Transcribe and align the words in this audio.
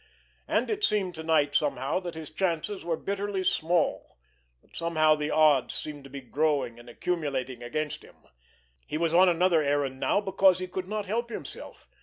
And 0.47 0.71
it 0.71 0.83
seemed 0.83 1.13
to 1.13 1.21
night 1.21 1.53
somehow 1.53 1.99
that 1.99 2.15
his 2.15 2.31
chances 2.31 2.83
were 2.83 2.97
bitterly 2.97 3.43
small, 3.43 4.17
that 4.63 4.75
somehow 4.75 5.13
the 5.13 5.29
odds 5.29 5.75
seemed 5.75 6.05
to 6.05 6.09
be 6.09 6.21
growing 6.21 6.79
and 6.79 6.89
accumulating 6.89 7.61
against 7.61 8.01
him. 8.03 8.15
He 8.87 8.97
was 8.97 9.13
on 9.13 9.29
another 9.29 9.61
errand 9.61 9.99
now, 9.99 10.19
because 10.19 10.57
he 10.57 10.65
could 10.67 10.87
not 10.87 11.05
help 11.05 11.29
himself. 11.29 11.87